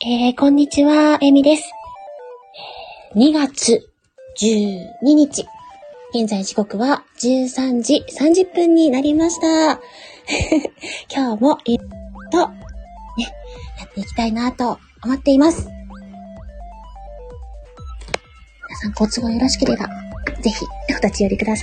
[0.00, 1.70] えー、こんにちは、えみです。
[3.14, 3.88] 2月
[4.40, 5.46] 12日。
[6.12, 9.80] 現在時刻は13時30分になりました。
[11.08, 11.78] 今日もいっ
[12.32, 12.54] と、ね、
[13.78, 15.68] やっていきたいなと思っています。
[18.68, 19.86] 皆さん、ご都合よろしければ、
[20.40, 21.62] ぜひ、お立ち寄りください。